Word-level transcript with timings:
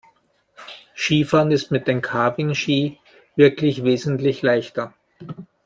Skifahren 0.95 1.51
ist 1.51 1.69
mit 1.69 1.87
den 1.87 2.01
Carving-Ski 2.01 2.97
wirklich 3.35 3.83
wesentlich 3.83 4.41
leichter. 4.41 4.95